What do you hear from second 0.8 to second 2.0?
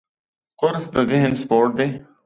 د ذهن سپورټ دی.